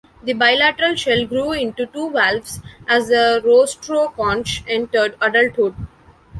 The 0.23 0.33
bilateral 0.33 0.95
shell 0.95 1.27
grew 1.27 1.51
into 1.51 1.85
two 1.85 2.09
valves 2.09 2.59
as 2.87 3.09
the 3.09 3.39
rostroconch 3.45 4.63
entered 4.67 5.15
adulthood. 5.21 5.75